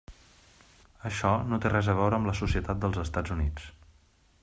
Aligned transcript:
Això 1.09 1.35
no 1.51 1.61
té 1.65 1.71
res 1.73 1.91
a 1.93 1.97
veure 2.01 2.19
amb 2.19 2.31
la 2.31 2.37
societat 2.43 2.83
dels 2.87 3.01
Estats 3.07 3.37
Units. 3.39 3.73